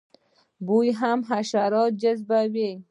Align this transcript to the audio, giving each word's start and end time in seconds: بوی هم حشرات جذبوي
بوی 0.67 0.89
هم 0.99 1.19
حشرات 1.29 1.93
جذبوي 2.01 2.71